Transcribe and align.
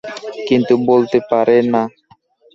কিন্তু 0.47 0.73
বলতে 0.89 1.17
পারে 1.31 1.57
না। 1.73 1.83